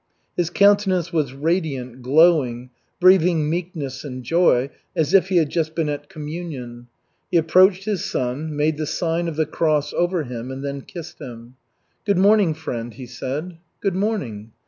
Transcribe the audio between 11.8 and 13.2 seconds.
"Good morning, friend," he